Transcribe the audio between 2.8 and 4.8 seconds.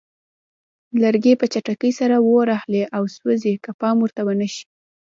او سوځي که پام ورته ونه شي.